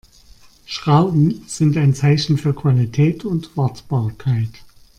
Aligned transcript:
Schrauben 0.65 1.43
sind 1.45 1.77
ein 1.77 1.93
Zeichen 1.93 2.39
für 2.39 2.55
Qualität 2.55 3.23
und 3.23 3.55
Wartbarkeit. 3.55 4.49